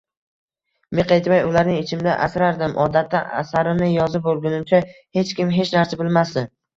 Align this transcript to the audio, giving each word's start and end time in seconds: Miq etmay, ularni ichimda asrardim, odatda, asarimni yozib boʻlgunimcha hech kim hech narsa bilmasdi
Miq 0.99 1.11
etmay, 1.15 1.41
ularni 1.49 1.75
ichimda 1.81 2.15
asrardim, 2.27 2.73
odatda, 2.85 3.21
asarimni 3.41 3.91
yozib 3.97 4.23
boʻlgunimcha 4.31 4.81
hech 5.19 5.35
kim 5.41 5.53
hech 5.59 5.73
narsa 5.77 6.01
bilmasdi 6.01 6.45